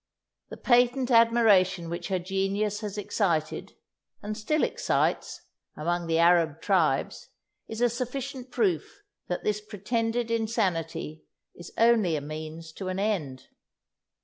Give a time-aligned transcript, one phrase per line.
[0.49, 3.75] The patent admiration which her genius has excited,
[4.23, 5.41] and still excites,
[5.77, 7.29] among the Arab tribes,
[7.67, 13.49] is a sufficient proof that this pretended insanity is only a means to an end."